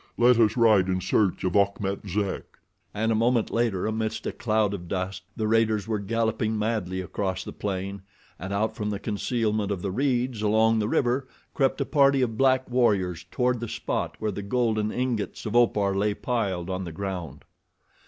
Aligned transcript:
Let 0.17 0.39
us 0.39 0.57
ride 0.57 0.87
in 0.89 0.99
search 0.99 1.43
of 1.43 1.55
Achmet 1.55 2.07
Zek!" 2.07 2.57
And 2.91 3.11
a 3.11 3.13
moment 3.13 3.51
later, 3.51 3.85
amidst 3.85 4.25
a 4.25 4.31
cloud 4.31 4.73
of 4.73 4.87
dust, 4.87 5.21
the 5.35 5.47
raiders 5.47 5.87
were 5.87 5.99
galloping 5.99 6.57
madly 6.57 7.01
across 7.01 7.43
the 7.43 7.53
plain, 7.53 8.01
and 8.39 8.51
out 8.51 8.75
from 8.75 8.89
the 8.89 8.97
concealment 8.97 9.69
of 9.69 9.83
the 9.83 9.91
reeds 9.91 10.41
along 10.41 10.79
the 10.79 10.89
river, 10.89 11.27
crept 11.53 11.81
a 11.81 11.85
party 11.85 12.23
of 12.23 12.35
black 12.35 12.67
warriors 12.67 13.25
toward 13.29 13.59
the 13.59 13.67
spot 13.69 14.15
where 14.17 14.31
the 14.31 14.41
golden 14.41 14.91
ingots 14.91 15.45
of 15.45 15.55
Opar 15.55 15.93
lay 15.95 16.15
piled 16.15 16.67
on 16.67 16.83
the 16.83 16.91
ground. 16.91 17.45